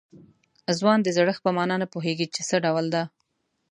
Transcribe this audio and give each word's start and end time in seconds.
ځوان 0.77 0.99
د 1.03 1.07
زړښت 1.15 1.41
په 1.43 1.51
معنا 1.57 1.75
نه 1.83 1.87
پوهېږي 1.93 2.27
چې 2.35 2.41
څه 2.49 2.55
ډول 2.65 2.85
ده. 2.93 3.03